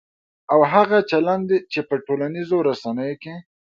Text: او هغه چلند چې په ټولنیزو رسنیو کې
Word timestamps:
او 0.53 0.59
هغه 0.73 0.97
چلند 1.11 1.49
چې 1.71 1.79
په 1.89 1.95
ټولنیزو 2.05 2.57
رسنیو 2.69 3.19
کې 3.23 3.35